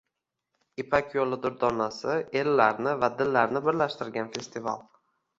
“Ipak 0.83 1.11
yo‘li 1.17 1.37
durdonasi: 1.41 2.15
ellarni 2.41 2.93
va 3.03 3.09
dillarni 3.19 3.61
birlashtirgan 3.67 4.33
festival 4.39 4.83